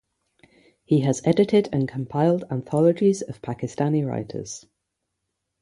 He 0.83 1.01
has 1.01 1.21
edited 1.25 1.69
and 1.71 1.87
compiled 1.87 2.43
anthologies 2.49 3.21
of 3.21 3.39
Pakistani 3.39 4.03
writers. 4.03 4.65